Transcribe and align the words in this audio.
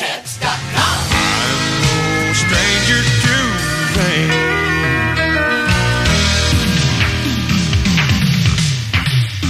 FunChips.com. 0.00 1.00
no 1.82 2.32
stranger 2.32 3.02
to 3.20 3.36
rain. 4.00 4.30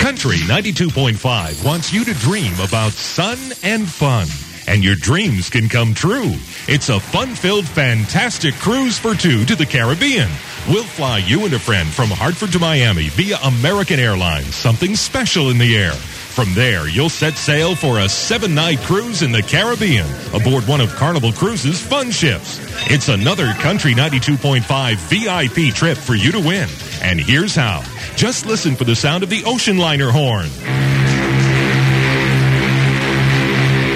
Country 0.01 0.39
92.5 0.39 1.65
wants 1.65 1.93
you 1.93 2.05
to 2.05 2.15
dream 2.15 2.53
about 2.55 2.91
sun 2.91 3.39
and 3.63 3.89
fun. 3.89 4.27
And 4.71 4.85
your 4.85 4.95
dreams 4.95 5.51
can 5.51 5.69
come 5.69 5.95
true. 5.95 6.33
It's 6.69 6.91
a 6.91 7.01
fun-filled, 7.01 7.67
fantastic 7.67 8.55
cruise 8.55 9.01
for 9.01 9.17
two 9.17 9.45
to 9.47 9.57
the 9.57 9.67
Caribbean. 9.67 10.31
We'll 10.69 10.85
fly 10.85 11.19
you 11.19 11.45
and 11.45 11.53
a 11.53 11.59
friend 11.59 11.89
from 11.89 12.09
Hartford 12.09 12.53
to 12.53 12.61
Miami 12.61 13.09
via 13.09 13.37
American 13.39 13.99
Airlines. 13.99 14.55
Something 14.55 14.95
special 14.95 15.51
in 15.51 15.59
the 15.59 15.77
air. 15.77 15.91
From 15.91 16.55
there, 16.55 16.89
you'll 16.89 17.09
set 17.09 17.35
sail 17.35 17.75
for 17.75 17.99
a 17.99 18.09
seven-night 18.09 18.79
cruise 18.83 19.23
in 19.23 19.33
the 19.33 19.43
Caribbean 19.43 20.07
aboard 20.33 20.69
one 20.69 20.81
of 20.81 20.95
Carnival 20.95 21.33
Cruises' 21.33 21.83
fun 21.83 22.13
ships. 22.13 22.61
It's 22.89 23.09
another 23.09 23.53
Country 23.55 23.95
92.5 23.95 24.95
VIP 25.11 25.75
trip 25.75 25.99
for 25.99 26.15
you 26.15 26.31
to 26.31 26.39
win. 26.39 26.69
And 27.03 27.21
here's 27.21 27.57
how. 27.57 27.83
Just 28.15 28.47
listen 28.47 28.77
for 28.77 28.85
the 28.85 28.95
sound 28.95 29.25
of 29.25 29.31
the 29.31 29.43
ocean 29.45 29.79
liner 29.79 30.13
horn. 30.13 30.47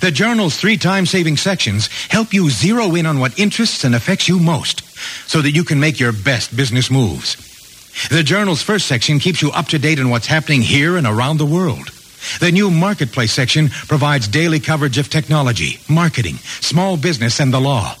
The 0.00 0.10
Journal's 0.10 0.56
three 0.56 0.76
time 0.76 1.06
saving 1.06 1.36
sections 1.36 1.88
help 2.08 2.32
you 2.32 2.50
zero 2.50 2.94
in 2.94 3.06
on 3.06 3.18
what 3.18 3.38
interests 3.38 3.84
and 3.84 3.94
affects 3.94 4.28
you 4.28 4.38
most 4.38 4.82
so 5.28 5.40
that 5.42 5.52
you 5.52 5.64
can 5.64 5.80
make 5.80 6.00
your 6.00 6.12
best 6.12 6.56
business 6.56 6.90
moves. 6.90 7.36
The 8.08 8.22
Journal's 8.22 8.62
first 8.62 8.86
section 8.86 9.18
keeps 9.18 9.40
you 9.40 9.50
up 9.52 9.68
to 9.68 9.78
date 9.78 10.00
on 10.00 10.10
what's 10.10 10.26
happening 10.26 10.62
here 10.62 10.96
and 10.96 11.06
around 11.06 11.36
the 11.38 11.46
world. 11.46 11.90
The 12.40 12.50
new 12.50 12.70
Marketplace 12.70 13.32
section 13.32 13.68
provides 13.68 14.26
daily 14.26 14.58
coverage 14.58 14.98
of 14.98 15.10
technology, 15.10 15.78
marketing, 15.88 16.36
small 16.60 16.96
business, 16.96 17.38
and 17.38 17.52
the 17.52 17.60
law. 17.60 17.94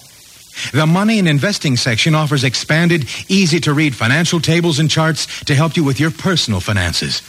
The 0.72 0.86
Money 0.86 1.18
and 1.18 1.28
Investing 1.28 1.76
section 1.76 2.14
offers 2.14 2.44
expanded, 2.44 3.08
easy 3.28 3.60
to 3.60 3.72
read 3.72 3.94
financial 3.94 4.40
tables 4.40 4.78
and 4.78 4.90
charts 4.90 5.44
to 5.44 5.54
help 5.54 5.76
you 5.76 5.84
with 5.84 6.00
your 6.00 6.10
personal 6.10 6.60
finances. 6.60 7.22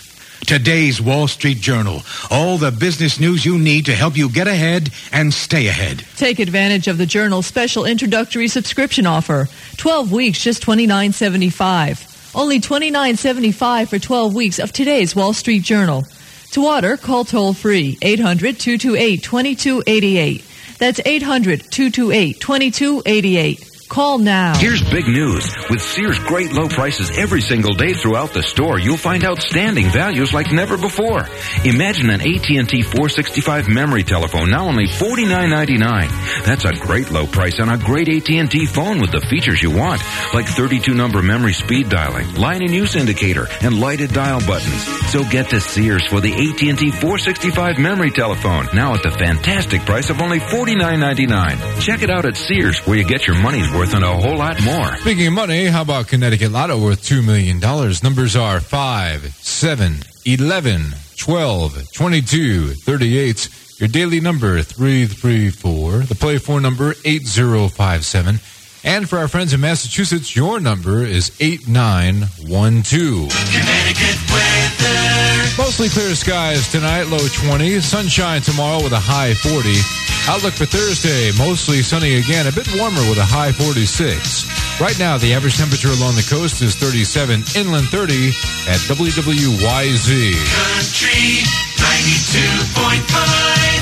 Today's 0.45 1.01
Wall 1.01 1.27
Street 1.27 1.59
Journal. 1.59 2.01
All 2.29 2.57
the 2.57 2.71
business 2.71 3.19
news 3.19 3.45
you 3.45 3.57
need 3.57 3.85
to 3.87 3.95
help 3.95 4.15
you 4.15 4.29
get 4.29 4.47
ahead 4.47 4.91
and 5.11 5.33
stay 5.33 5.67
ahead. 5.67 6.05
Take 6.17 6.39
advantage 6.39 6.87
of 6.87 6.99
the 6.99 7.05
Journal's 7.07 7.47
special 7.47 7.85
introductory 7.85 8.47
subscription 8.47 9.07
offer. 9.07 9.47
12 9.77 10.11
weeks, 10.11 10.43
just 10.43 10.63
$29.75. 10.63 12.35
Only 12.35 12.59
$29.75 12.59 13.87
for 13.87 13.97
12 13.97 14.35
weeks 14.35 14.59
of 14.59 14.71
today's 14.71 15.15
Wall 15.15 15.33
Street 15.33 15.63
Journal. 15.63 16.05
To 16.51 16.65
order, 16.65 16.95
call 16.95 17.25
toll 17.25 17.53
free 17.53 17.97
800 18.01 18.59
228 18.59 19.23
2288. 19.23 20.44
That's 20.77 20.99
800 21.05 21.71
228 21.71 22.39
2288. 22.39 23.74
Call 23.95 24.17
now. 24.17 24.57
Here's 24.57 24.83
big 24.83 25.07
news. 25.07 25.55
With 25.69 25.81
Sears' 25.81 26.19
great 26.19 26.51
low 26.51 26.67
prices 26.67 27.17
every 27.17 27.39
single 27.39 27.73
day 27.75 27.93
throughout 27.93 28.33
the 28.33 28.43
store, 28.43 28.77
you'll 28.77 28.97
find 28.97 29.23
outstanding 29.23 29.87
values 29.87 30.33
like 30.33 30.51
never 30.51 30.75
before. 30.75 31.29
Imagine 31.63 32.09
an 32.09 32.19
AT&T 32.19 32.81
465 32.81 33.69
memory 33.69 34.03
telephone, 34.03 34.49
now 34.49 34.67
only 34.67 34.87
$49.99. 34.87 36.43
That's 36.43 36.65
a 36.65 36.73
great 36.73 37.09
low 37.09 37.25
price 37.25 37.61
on 37.61 37.69
a 37.69 37.77
great 37.77 38.09
AT&T 38.09 38.65
phone 38.65 38.99
with 38.99 39.11
the 39.11 39.21
features 39.21 39.63
you 39.63 39.71
want, 39.71 40.01
like 40.33 40.45
32-number 40.45 41.21
memory 41.21 41.53
speed 41.53 41.87
dialing, 41.87 42.35
line 42.35 42.63
and 42.63 42.73
use 42.73 42.97
indicator, 42.97 43.47
and 43.61 43.79
lighted 43.79 44.11
dial 44.11 44.41
buttons. 44.45 44.83
So 45.09 45.23
get 45.23 45.51
to 45.51 45.61
Sears 45.61 46.05
for 46.07 46.19
the 46.19 46.33
AT&T 46.33 46.91
465 46.91 47.79
memory 47.79 48.11
telephone, 48.11 48.67
now 48.73 48.93
at 48.93 49.03
the 49.03 49.11
fantastic 49.11 49.85
price 49.85 50.09
of 50.09 50.19
only 50.19 50.39
$49.99. 50.39 51.79
Check 51.79 52.01
it 52.01 52.09
out 52.09 52.25
at 52.25 52.35
Sears, 52.35 52.85
where 52.85 52.97
you 52.97 53.05
get 53.05 53.25
your 53.25 53.37
money's 53.37 53.71
worth 53.71 53.84
and 53.93 54.03
a 54.03 54.15
whole 54.15 54.37
lot 54.37 54.61
more. 54.63 54.97
Speaking 54.97 55.27
of 55.27 55.33
money, 55.33 55.65
how 55.65 55.81
about 55.81 56.07
Connecticut 56.07 56.51
Lotto 56.51 56.77
worth 56.81 57.03
$2 57.03 57.23
million? 57.25 57.59
Numbers 58.03 58.35
are 58.35 58.59
5, 58.59 59.33
7, 59.35 59.97
11, 60.25 60.81
12, 61.17 61.91
22, 61.93 62.67
38. 62.67 63.49
Your 63.79 63.89
daily 63.89 64.19
number 64.21 64.61
334. 64.61 65.99
The 65.99 66.15
play 66.15 66.37
for 66.37 66.61
number 66.61 66.95
8057. 67.03 68.39
And 68.83 69.09
for 69.09 69.17
our 69.17 69.27
friends 69.27 69.53
in 69.53 69.61
Massachusetts, 69.61 70.35
your 70.35 70.59
number 70.59 71.03
is 71.03 71.35
8912. 71.41 73.29
Connecticut 73.29 74.17
weather. 74.31 75.15
Mostly 75.57 75.89
clear 75.89 76.13
skies 76.15 76.71
tonight, 76.71 77.07
low 77.07 77.27
20. 77.27 77.79
Sunshine 77.79 78.41
tomorrow 78.41 78.83
with 78.83 78.93
a 78.93 78.99
high 78.99 79.33
40. 79.33 80.04
Outlook 80.27 80.55
for 80.55 80.65
Thursday, 80.65 81.31
mostly 81.37 81.83
sunny 81.83 82.15
again, 82.17 82.47
a 82.47 82.51
bit 82.51 82.67
warmer 82.75 83.01
with 83.09 83.19
a 83.19 83.25
high 83.25 83.51
46. 83.51 84.81
Right 84.81 84.97
now, 84.97 85.17
the 85.19 85.33
average 85.33 85.57
temperature 85.57 85.89
along 85.89 86.15
the 86.15 86.25
coast 86.27 86.63
is 86.63 86.73
37, 86.73 87.43
inland 87.55 87.89
30 87.89 88.29
at 88.65 88.81
WWYZ. 88.89 90.33
Country 90.49 91.45
92.5. 91.77 93.74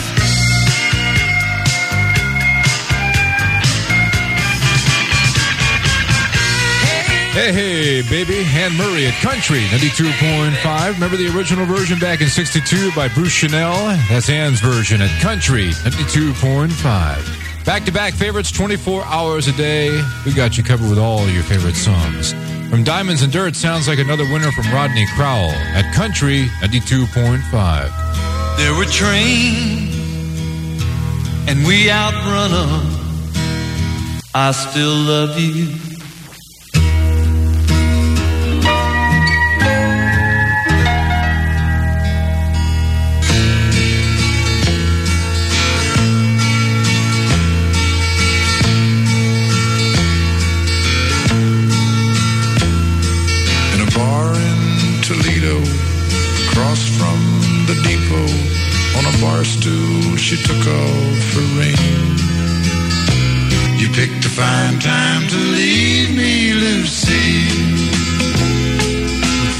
Hey, 7.33 7.51
hey, 7.51 8.01
baby. 8.03 8.45
Anne 8.53 8.77
Murray 8.77 9.07
at 9.07 9.15
Country 9.15 9.61
92.5. 9.61 10.93
Remember 10.93 11.17
the 11.17 11.35
original 11.35 11.65
version 11.65 11.97
back 11.97 12.21
in 12.21 12.27
62 12.27 12.91
by 12.95 13.07
Bruce 13.07 13.33
Channel? 13.33 13.97
That's 14.07 14.29
Ann's 14.29 14.59
version 14.61 15.01
at 15.01 15.09
Country 15.19 15.71
92.5. 15.71 17.65
Back 17.65 17.85
to 17.85 17.91
back 17.91 18.13
favorites 18.13 18.51
24 18.51 19.03
hours 19.05 19.47
a 19.47 19.51
day. 19.53 19.99
We 20.27 20.33
got 20.33 20.59
you 20.59 20.63
covered 20.63 20.87
with 20.91 20.99
all 20.99 21.27
your 21.27 21.41
favorite 21.41 21.73
songs. 21.73 22.33
From 22.69 22.83
Diamonds 22.83 23.23
and 23.23 23.33
Dirt 23.33 23.55
sounds 23.55 23.87
like 23.87 23.97
another 23.97 24.25
winner 24.25 24.51
from 24.51 24.71
Rodney 24.71 25.07
Crowell 25.15 25.49
at 25.49 25.91
Country 25.95 26.45
92.5. 26.61 28.57
There 28.57 28.75
were 28.75 28.85
trains, 28.85 29.95
and 31.49 31.65
we 31.65 31.89
outrun 31.89 32.51
them. 32.51 33.41
I 34.35 34.51
still 34.51 34.93
love 34.93 35.39
you. 35.39 35.79
Across 56.63 56.87
from 56.97 57.19
the 57.67 57.75
depot. 57.83 58.29
On 58.97 59.03
a 59.05 59.21
bar 59.21 59.43
stool, 59.43 60.15
she 60.17 60.37
took 60.43 60.65
off 60.67 61.33
her 61.35 61.47
ring. 61.59 61.75
You 63.79 63.89
picked 63.89 64.25
a 64.25 64.29
fine 64.29 64.79
time 64.79 65.27
to 65.27 65.35
leave 65.35 66.15
me, 66.15 66.53
Lucy. 66.53 67.49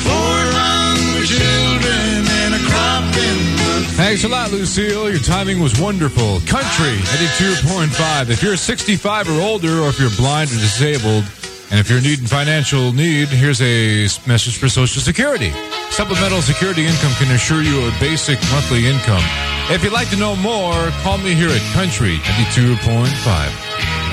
Four 0.06 0.40
hungry 0.56 1.28
children 1.28 2.24
and 2.42 2.54
a 2.56 2.62
crop 2.70 3.04
in 3.04 3.38
the 3.58 3.92
Thanks 3.96 4.24
a 4.24 4.30
lot, 4.30 4.52
Lucille. 4.52 5.10
Your 5.10 5.20
timing 5.20 5.60
was 5.60 5.80
wonderful. 5.80 6.40
Country 6.48 6.96
92.5. 7.20 8.30
If 8.30 8.42
you're 8.42 8.56
65 8.56 9.30
or 9.30 9.42
older, 9.42 9.82
or 9.82 9.90
if 9.90 10.00
you're 10.00 10.12
blind 10.12 10.52
or 10.52 10.56
disabled, 10.56 11.26
and 11.74 11.80
if 11.80 11.90
you're 11.90 12.02
needing 12.02 12.28
financial 12.28 12.94
need, 12.94 13.30
here's 13.30 13.60
a 13.60 14.04
message 14.30 14.60
for 14.60 14.70
Social 14.70 15.02
Security. 15.02 15.50
Supplemental 15.90 16.44
security 16.44 16.86
income 16.86 17.12
can 17.18 17.34
assure 17.34 17.64
you 17.64 17.88
a 17.88 17.92
basic 18.00 18.38
monthly 18.52 18.86
income. 18.86 19.24
If 19.72 19.84
you'd 19.84 19.92
like 19.92 20.12
to 20.12 20.16
know 20.16 20.36
more, 20.36 20.92
call 21.02 21.18
me 21.18 21.34
here 21.34 21.50
at 21.50 21.62
Country 21.74 22.18
92.5. 22.38 23.10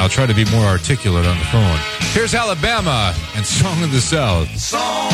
I'll 0.01 0.09
try 0.09 0.25
to 0.25 0.33
be 0.33 0.47
more 0.47 0.65
articulate 0.65 1.27
on 1.27 1.37
the 1.37 1.45
phone. 1.53 1.79
Here's 2.17 2.35
Alabama 2.35 3.15
and 3.37 3.45
Song 3.45 3.85
of 3.85 3.93
the 3.93 4.01
South. 4.01 4.49
Song, 4.59 5.11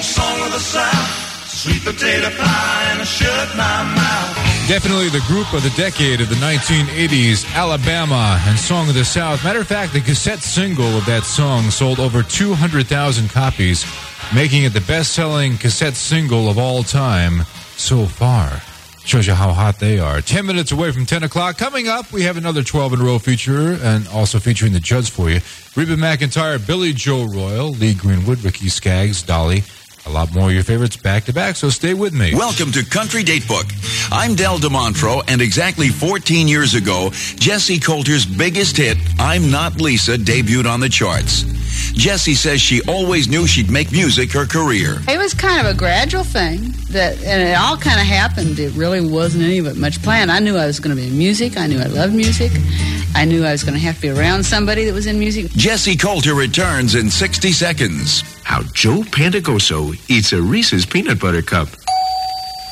song 0.00 0.46
of 0.46 0.52
the 0.52 0.60
South. 0.60 1.48
sweet 1.48 1.82
potato 1.82 2.30
pie, 2.30 2.86
and 2.92 3.00
I 3.00 3.04
shut 3.04 3.48
my 3.56 3.94
mouth. 3.96 4.49
Definitely 4.70 5.08
the 5.08 5.24
group 5.26 5.52
of 5.52 5.64
the 5.64 5.70
decade 5.70 6.20
of 6.20 6.28
the 6.28 6.36
1980s, 6.36 7.44
Alabama 7.56 8.40
and 8.46 8.56
Song 8.56 8.88
of 8.88 8.94
the 8.94 9.04
South. 9.04 9.42
Matter 9.42 9.62
of 9.62 9.66
fact, 9.66 9.92
the 9.92 10.00
cassette 10.00 10.38
single 10.38 10.96
of 10.96 11.04
that 11.06 11.24
song 11.24 11.72
sold 11.72 11.98
over 11.98 12.22
200,000 12.22 13.30
copies, 13.30 13.84
making 14.32 14.62
it 14.62 14.72
the 14.72 14.80
best 14.82 15.12
selling 15.12 15.58
cassette 15.58 15.96
single 15.96 16.48
of 16.48 16.56
all 16.56 16.84
time 16.84 17.40
so 17.76 18.06
far. 18.06 18.62
Shows 19.04 19.26
you 19.26 19.34
how 19.34 19.50
hot 19.50 19.80
they 19.80 19.98
are. 19.98 20.20
10 20.20 20.46
minutes 20.46 20.70
away 20.70 20.92
from 20.92 21.04
10 21.04 21.24
o'clock. 21.24 21.58
Coming 21.58 21.88
up, 21.88 22.12
we 22.12 22.22
have 22.22 22.36
another 22.36 22.62
12 22.62 22.92
in 22.92 23.00
a 23.00 23.04
row 23.04 23.18
feature 23.18 23.72
and 23.82 24.06
also 24.06 24.38
featuring 24.38 24.72
the 24.72 24.78
judge 24.78 25.10
for 25.10 25.30
you. 25.30 25.40
Reba 25.74 25.96
McEntire, 25.96 26.64
Billy 26.64 26.92
Joe 26.92 27.24
Royal, 27.24 27.72
Lee 27.72 27.94
Greenwood, 27.94 28.44
Ricky 28.44 28.68
Skaggs, 28.68 29.24
Dolly. 29.24 29.64
A 30.06 30.10
lot 30.10 30.32
more 30.34 30.48
of 30.48 30.54
your 30.54 30.64
favorites 30.64 30.96
back 30.96 31.24
to 31.24 31.32
back, 31.32 31.56
so 31.56 31.68
stay 31.68 31.92
with 31.92 32.14
me. 32.14 32.34
Welcome 32.34 32.72
to 32.72 32.84
Country 32.84 33.22
Datebook. 33.22 33.70
I'm 34.10 34.34
Del 34.34 34.58
DeMontro, 34.58 35.22
and 35.28 35.42
exactly 35.42 35.88
14 35.88 36.48
years 36.48 36.74
ago, 36.74 37.10
Jessi 37.12 37.82
Colter's 37.82 38.24
biggest 38.24 38.76
hit, 38.78 38.96
I'm 39.18 39.50
Not 39.50 39.80
Lisa, 39.80 40.16
debuted 40.16 40.68
on 40.68 40.80
the 40.80 40.88
charts. 40.88 41.44
Jessi 41.92 42.34
says 42.34 42.60
she 42.62 42.80
always 42.88 43.28
knew 43.28 43.46
she'd 43.46 43.70
make 43.70 43.92
music 43.92 44.32
her 44.32 44.46
career. 44.46 44.98
It 45.06 45.18
was 45.18 45.34
kind 45.34 45.64
of 45.66 45.72
a 45.72 45.76
gradual 45.76 46.24
thing 46.24 46.72
that, 46.90 47.22
and 47.22 47.42
it 47.42 47.54
all 47.54 47.76
kind 47.76 48.00
of 48.00 48.06
happened. 48.06 48.58
It 48.58 48.72
really 48.72 49.06
wasn't 49.06 49.44
any 49.44 49.58
of 49.58 49.66
it 49.66 49.76
much 49.76 50.02
planned. 50.02 50.32
I 50.32 50.38
knew 50.38 50.56
I 50.56 50.66
was 50.66 50.80
going 50.80 50.96
to 50.96 51.00
be 51.00 51.08
in 51.08 51.18
music. 51.18 51.58
I 51.58 51.66
knew 51.66 51.78
I 51.78 51.86
loved 51.86 52.14
music. 52.14 52.52
I 53.14 53.24
knew 53.26 53.44
I 53.44 53.52
was 53.52 53.64
going 53.64 53.74
to 53.74 53.80
have 53.80 53.96
to 53.96 54.00
be 54.00 54.08
around 54.08 54.44
somebody 54.44 54.84
that 54.86 54.94
was 54.94 55.06
in 55.06 55.18
music. 55.18 55.46
Jessi 55.48 56.00
Colter 56.00 56.34
returns 56.34 56.94
in 56.94 57.10
60 57.10 57.52
seconds. 57.52 58.22
How 58.50 58.62
Joe 58.74 59.02
Pantagoso 59.02 59.94
eats 60.10 60.32
a 60.32 60.42
Reese's 60.42 60.84
peanut 60.84 61.20
butter 61.20 61.40
cup. 61.40 61.68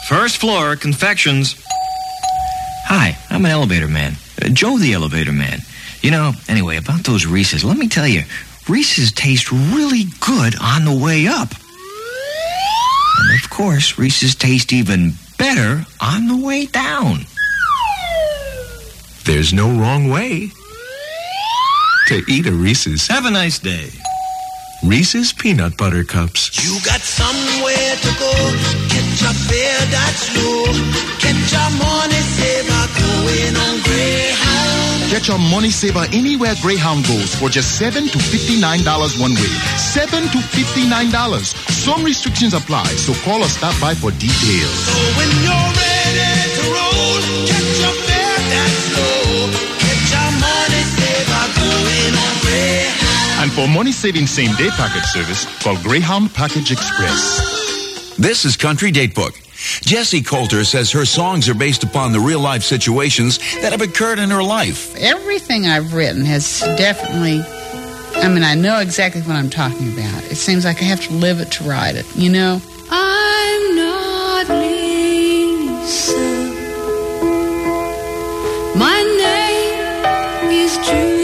First 0.09 0.39
floor, 0.39 0.75
confections. 0.75 1.55
Hi, 2.87 3.17
I'm 3.31 3.45
an 3.45 3.53
elevator 3.53 3.87
man. 3.87 4.15
Uh, 4.43 4.49
Joe 4.49 4.77
the 4.77 4.95
elevator 4.95 5.31
man. 5.31 5.61
You 6.03 6.11
know, 6.11 6.33
anyway, 6.49 6.79
about 6.79 7.05
those 7.05 7.27
Reese's, 7.27 7.65
let 7.65 7.77
me 7.77 7.87
tell 7.87 8.09
you, 8.09 8.25
Reese's 8.69 9.13
taste 9.13 9.53
really 9.53 10.07
good 10.19 10.57
on 10.61 10.85
the 10.85 11.01
way 11.01 11.29
up. 11.29 11.53
And 13.21 13.41
of 13.41 13.49
course, 13.49 14.01
Reese's 14.01 14.35
taste 14.35 14.73
even 14.73 15.13
better 15.39 15.87
on 16.01 16.27
the 16.27 16.45
way 16.45 16.67
down. 16.67 17.19
There's 19.27 19.53
no 19.53 19.69
wrong 19.69 20.11
way 20.11 20.51
to 22.09 22.21
eat 22.27 22.49
a 22.49 22.53
Reese's. 22.53 23.07
Have 23.07 23.27
a 23.27 23.31
nice 23.31 23.61
day. 23.61 23.91
Reese's 24.85 25.33
peanut 25.33 25.77
butter 25.77 26.05
cups. 26.05 26.55
You 26.63 26.79
got 26.85 27.01
somewhere 27.01 27.97
to 27.99 28.11
go. 28.19 28.33
Catch 28.89 29.23
a 29.27 29.35
fare 29.35 29.85
that's 29.91 30.31
low. 30.39 30.71
Catch 31.19 31.53
a 31.53 31.65
money 31.83 32.23
saver 32.23 32.87
going 32.95 33.57
on 33.59 33.83
Greyhound. 33.83 35.11
Get 35.11 35.27
your 35.27 35.39
money 35.39 35.71
saver 35.71 36.07
anywhere 36.13 36.55
Greyhound 36.63 37.05
goes 37.07 37.35
for 37.35 37.49
just 37.49 37.77
seven 37.77 38.07
to 38.07 38.19
fifty-nine 38.19 38.85
dollars 38.85 39.19
one 39.19 39.35
way. 39.35 39.51
Seven 39.77 40.23
to 40.31 40.39
fifty-nine 40.39 41.11
dollars. 41.11 41.57
Some 41.75 42.05
restrictions 42.05 42.55
apply, 42.55 42.87
so 42.95 43.13
call 43.25 43.43
or 43.43 43.49
stop 43.49 43.75
by 43.81 43.95
for 43.95 44.13
details. 44.13 44.79
So 44.87 44.95
when 45.19 45.31
you're 45.43 45.71
ready 45.75 46.55
to 46.55 46.65
roll, 46.71 47.19
catch 47.51 47.83
a 47.83 47.93
fare 48.07 48.39
that's 48.47 48.97
low. 48.97 49.18
And 53.41 53.53
for 53.53 53.69
money 53.69 53.93
saving 53.93 54.27
same 54.27 54.53
day 54.57 54.69
package 54.71 55.05
service, 55.05 55.47
call 55.63 55.77
Greyhound 55.83 56.35
Package 56.35 56.73
Express. 56.73 58.17
This 58.17 58.45
is 58.45 58.57
Country 58.57 58.91
Datebook. 58.91 59.31
Jessi 59.81 60.27
Colter 60.27 60.65
says 60.65 60.91
her 60.91 61.05
songs 61.05 61.49
are 61.49 61.55
based 61.55 61.85
upon 61.85 62.13
the 62.13 62.19
real 62.19 62.41
life 62.41 62.65
situations 62.65 63.39
that 63.61 63.71
have 63.71 63.81
occurred 63.81 64.19
in 64.19 64.31
her 64.31 64.43
life. 64.43 64.93
Everything 64.97 65.67
I've 65.67 65.95
written 65.95 66.25
has 66.25 66.61
definitely, 66.77 67.41
I 68.21 68.29
mean, 68.29 68.43
I 68.43 68.55
know 68.55 68.81
exactly 68.81 69.23
what 69.23 69.37
I'm 69.37 69.51
talking 69.51 69.93
about. 69.93 70.25
It 70.33 70.37
seems 70.37 70.65
like 70.65 70.83
I 70.83 70.87
have 70.87 71.01
to 71.07 71.13
live 71.15 71.39
it 71.39 71.53
to 71.53 71.65
write 71.65 71.95
it, 71.95 72.07
you 72.17 72.31
know? 72.31 72.61
I'm 72.91 73.77
not 73.77 74.49
Lisa. 74.49 76.13
My 78.77 79.01
name 79.03 80.51
is 80.51 80.77
Julie. 80.89 81.18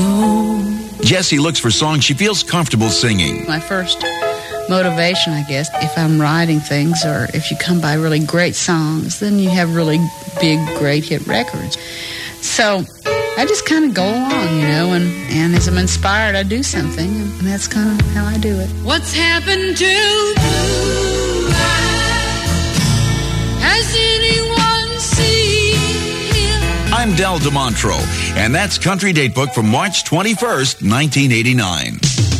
Years 0.00 0.12
ago. 0.12 1.04
Jessi 1.04 1.38
looks 1.38 1.58
for 1.58 1.70
songs 1.70 2.04
she 2.04 2.14
feels 2.14 2.42
comfortable 2.42 2.90
singing. 2.90 3.46
My 3.46 3.60
first 3.60 4.04
motivation, 4.68 5.32
I 5.32 5.42
guess, 5.48 5.68
if 5.82 5.96
I'm 5.98 6.20
writing 6.20 6.60
things 6.60 7.04
or 7.04 7.26
if 7.34 7.50
you 7.50 7.56
come 7.56 7.80
by 7.80 7.94
really 7.94 8.20
great 8.24 8.54
songs, 8.54 9.18
then 9.20 9.38
you 9.38 9.50
have 9.50 9.74
really 9.74 9.98
big, 10.40 10.58
great 10.78 11.04
hit 11.04 11.26
records. 11.26 11.76
So 12.40 12.84
I 13.36 13.46
just 13.46 13.66
kind 13.66 13.86
of 13.86 13.94
go 13.94 14.04
along, 14.04 14.56
you 14.56 14.68
know, 14.68 14.92
and, 14.92 15.10
and 15.30 15.54
as 15.56 15.66
I'm 15.66 15.78
inspired, 15.78 16.36
I 16.36 16.42
do 16.42 16.62
something, 16.62 17.08
and 17.08 17.40
that's 17.40 17.66
kind 17.66 18.00
of 18.00 18.06
how 18.12 18.24
I 18.24 18.38
do 18.38 18.54
it. 18.60 18.68
What's 18.84 19.12
happened 19.14 19.76
to 19.78 19.84
you? 19.84 20.34
Has 23.60 23.94
anyone 23.96 23.98
seen 23.98 24.44
him? 24.44 24.49
I'm 27.10 27.16
Del 27.16 27.38
DeMontro, 27.40 27.96
and 28.36 28.54
that's 28.54 28.78
Country 28.78 29.12
Datebook 29.12 29.52
from 29.52 29.68
March 29.68 30.04
21st, 30.04 30.80
1989. 30.88 32.39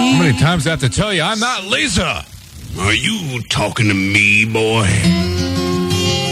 How 0.00 0.18
many 0.18 0.38
times 0.38 0.66
I 0.66 0.70
have 0.70 0.80
to 0.80 0.88
tell 0.88 1.12
you 1.12 1.20
I'm 1.20 1.38
not 1.38 1.64
Lisa? 1.64 2.24
Are 2.78 2.94
you 2.94 3.42
talking 3.42 3.86
to 3.88 3.94
me, 3.94 4.46
boy? 4.46 4.86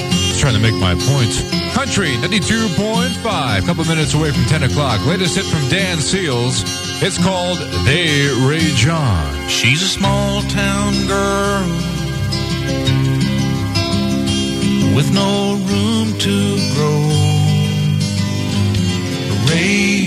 Just 0.09 0.41
trying 0.41 0.55
to 0.55 0.61
make 0.61 0.75
my 0.81 0.95
point. 0.95 1.33
Country 1.75 2.09
92.5, 2.17 3.67
couple 3.67 3.85
minutes 3.85 4.15
away 4.15 4.31
from 4.33 4.45
10 4.45 4.63
o'clock. 4.63 5.05
Latest 5.05 5.37
hit 5.37 5.45
from 5.45 5.69
Dan 5.69 5.99
Seals. 5.99 6.63
It's 7.03 7.23
called 7.23 7.59
They 7.85 8.29
Rage 8.49 8.89
On. 8.89 9.49
She's 9.49 9.83
a 9.83 9.89
small 9.89 10.41
town 10.45 10.95
girl 11.07 11.63
with 14.97 15.13
no 15.13 15.57
room 15.69 16.19
to 16.19 16.57
grow. 16.73 17.05
Rage 19.53 19.98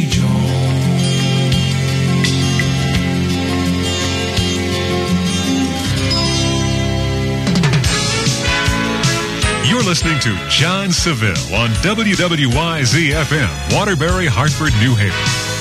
listening 9.92 10.20
to 10.22 10.34
John 10.48 10.90
Saville 10.90 11.36
on 11.54 11.68
WWYZ 11.84 13.12
FM, 13.12 13.76
Waterbury, 13.76 14.26
Hartford, 14.26 14.72
New 14.80 14.96
Haven. 14.96 15.12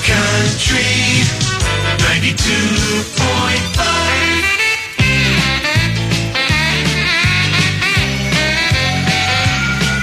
Country 0.07 0.87
92.5. 1.99 3.81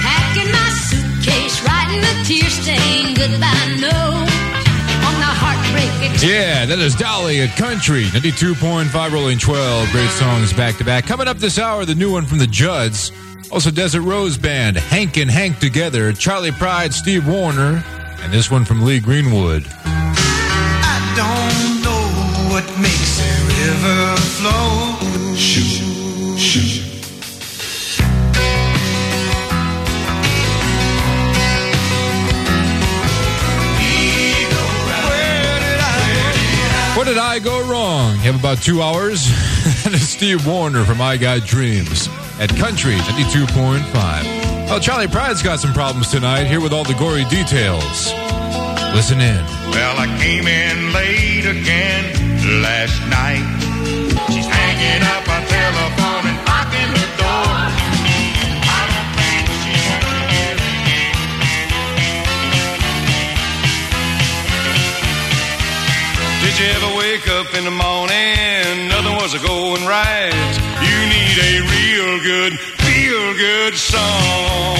Packing 0.05 0.51
my 0.51 0.69
suitcase, 0.77 1.63
writing 1.65 2.03
a 2.05 2.23
tear 2.23 2.49
stained 2.51 3.17
goodbye 3.17 3.77
note 3.81 3.88
Yeah, 6.01 6.65
that 6.65 6.79
is 6.79 6.95
Dolly 6.95 7.41
at 7.41 7.57
Country 7.57 8.03
92.5 8.05 9.11
Rolling 9.11 9.37
12. 9.37 9.91
Great 9.91 10.09
songs 10.11 10.53
back 10.53 10.77
to 10.77 10.85
back. 10.85 11.05
Coming 11.05 11.27
up 11.27 11.37
this 11.37 11.59
hour, 11.59 11.83
the 11.83 11.95
new 11.95 12.11
one 12.11 12.25
from 12.25 12.37
the 12.37 12.47
Judds. 12.47 13.11
Also, 13.51 13.69
Desert 13.71 14.03
Rose 14.03 14.37
Band, 14.37 14.77
Hank 14.77 15.17
and 15.17 15.29
Hank 15.29 15.59
Together, 15.59 16.13
Charley 16.13 16.51
Pride, 16.51 16.93
Steve 16.93 17.27
Wariner, 17.27 17.83
and 18.21 18.31
this 18.31 18.49
one 18.49 18.63
from 18.63 18.83
Lee 18.83 18.99
Greenwood. 18.99 19.65
I 19.83 21.13
don't 21.17 21.83
know 21.83 22.53
what 22.53 22.63
makes 22.79 23.19
a 23.19 23.33
river 23.47 24.15
flow. 24.17 24.68
I 37.19 37.39
go 37.39 37.69
wrong? 37.69 38.15
You 38.15 38.31
have 38.31 38.39
about 38.39 38.59
two 38.59 38.81
hours. 38.81 39.27
and 39.85 39.93
it's 39.93 40.07
Steve 40.07 40.47
Wariner 40.47 40.85
from 40.85 41.01
I 41.01 41.17
Got 41.17 41.45
Dreams 41.45 42.07
at 42.39 42.49
Country 42.55 42.95
92.5. 42.95 43.93
Well, 43.93 44.79
Charley 44.79 45.07
Pride's 45.07 45.43
got 45.43 45.59
some 45.59 45.73
problems 45.73 46.09
tonight, 46.09 46.45
here 46.45 46.61
with 46.61 46.71
all 46.71 46.83
the 46.83 46.93
gory 46.93 47.25
details. 47.25 48.13
Listen 48.95 49.19
in. 49.19 49.43
Well, 49.71 49.99
I 49.99 50.07
came 50.19 50.47
in 50.47 50.93
late 50.93 51.45
again 51.45 52.61
last 52.61 52.99
night. 53.09 53.43
She's 54.31 54.45
hanging 54.45 55.03
up 55.03 55.23
a 55.23 55.47
telephone 55.47 55.98
wake 67.19 67.29
up 67.29 67.53
in 67.55 67.63
the 67.63 67.71
morning? 67.71 68.87
Nothing 68.87 69.15
was 69.15 69.33
a 69.33 69.39
going 69.39 69.85
right. 69.85 70.51
You 70.81 70.97
need 71.09 71.37
a 71.37 71.61
real 71.61 72.19
good, 72.23 72.59
feel 72.59 73.33
good 73.35 73.75
song. 73.75 74.77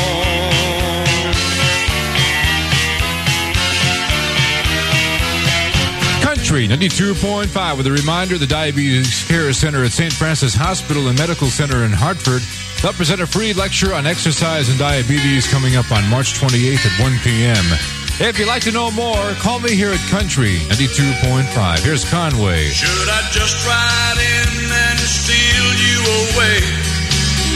Country 6.21 6.67
92.5 6.67 7.77
with 7.77 7.87
a 7.87 7.91
reminder 7.91 8.37
the 8.37 8.47
Diabetes 8.47 9.27
Care 9.27 9.51
Center 9.53 9.83
at 9.83 9.91
St. 9.91 10.13
Francis 10.13 10.55
Hospital 10.55 11.07
and 11.07 11.17
Medical 11.17 11.47
Center 11.47 11.83
in 11.83 11.91
Hartford. 11.91 12.41
They'll 12.81 12.93
present 12.93 13.21
a 13.21 13.27
free 13.27 13.53
lecture 13.53 13.93
on 13.93 14.05
exercise 14.05 14.69
and 14.69 14.79
diabetes 14.79 15.47
coming 15.51 15.75
up 15.75 15.91
on 15.91 16.07
March 16.09 16.33
28th 16.39 16.85
at 16.85 17.03
1 17.03 17.19
p.m. 17.19 17.98
If 18.21 18.37
you'd 18.37 18.49
like 18.49 18.63
to 18.63 18.71
know 18.73 18.91
more, 18.91 19.31
call 19.39 19.61
me 19.61 19.75
here 19.75 19.91
at 19.91 19.99
Country 20.09 20.57
92.5. 20.67 21.79
Here's 21.79 22.03
Conway. 22.09 22.67
Should 22.67 23.07
I 23.07 23.21
just 23.31 23.65
ride 23.65 24.19
in 24.19 24.69
and 24.69 24.99
steal 24.99 25.67
you 25.79 26.03
away? 26.27 26.59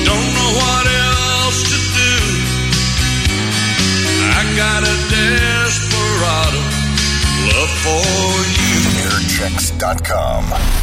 Don't 0.08 0.30
know 0.34 0.52
what 0.56 0.88
else 0.88 1.68
to 1.68 1.76
do. 2.00 2.16
I 4.32 4.56
got 4.56 4.84
a 4.88 4.96
desperado 5.12 6.64
love 7.52 7.74
for 7.84 8.08
you. 8.56 8.80
Airchecks.com. 9.12 10.83